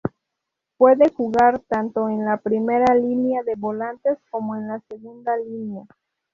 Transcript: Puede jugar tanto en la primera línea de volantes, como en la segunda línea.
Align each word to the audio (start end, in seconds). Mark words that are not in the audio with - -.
Puede 0.77 1.11
jugar 1.11 1.59
tanto 1.59 2.09
en 2.09 2.25
la 2.25 2.37
primera 2.37 2.95
línea 2.95 3.43
de 3.43 3.53
volantes, 3.53 4.17
como 4.31 4.55
en 4.55 4.67
la 4.67 4.79
segunda 4.89 5.37
línea. 5.37 5.85